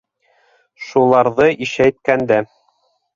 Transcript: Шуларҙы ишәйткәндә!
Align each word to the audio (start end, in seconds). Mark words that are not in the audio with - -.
Шуларҙы 0.85 1.49
ишәйткәндә! 1.65 2.41